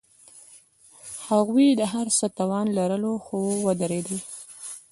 هغوی 1.27 1.67
د 1.79 1.81
هر 1.93 2.07
څه 2.17 2.25
توان 2.37 2.67
لرلو، 2.77 3.13
خو 3.25 3.37
ودریدل. 3.65 4.17